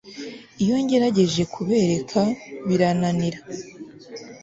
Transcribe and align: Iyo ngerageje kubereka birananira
Iyo 0.63 0.75
ngerageje 0.83 1.43
kubereka 1.53 2.19
birananira 2.67 3.39